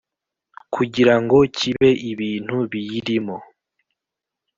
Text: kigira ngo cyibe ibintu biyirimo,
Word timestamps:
kigira 0.73 1.15
ngo 1.23 1.37
cyibe 1.55 1.89
ibintu 2.11 2.55
biyirimo, 2.71 3.35